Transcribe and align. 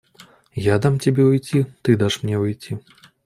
Я 0.55 0.79
дам 0.79 0.97
тебе 0.97 1.23
уйти, 1.25 1.67
ты 1.83 1.95
дашь 1.95 2.23
мне 2.23 2.39
уйти. 2.39 2.79